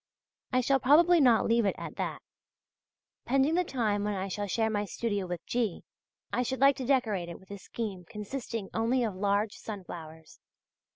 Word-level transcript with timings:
I 0.51 0.61
shall 0.61 0.79
probably 0.79 1.21
not 1.21 1.45
leave 1.45 1.63
it 1.63 1.75
at 1.77 1.97
that. 1.97 2.23
Pending 3.25 3.53
the 3.53 3.63
time 3.63 4.03
when 4.03 4.15
I 4.15 4.29
shall 4.29 4.47
share 4.47 4.71
my 4.71 4.83
studio 4.83 5.27
with 5.27 5.45
G., 5.45 5.83
I 6.33 6.41
should 6.41 6.59
like 6.59 6.75
to 6.77 6.85
decorate 6.87 7.29
it 7.29 7.39
with 7.39 7.51
a 7.51 7.59
scheme 7.59 8.05
consisting 8.09 8.71
only 8.73 9.03
of 9.03 9.13
large 9.15 9.53
sunflowers. 9.53 10.39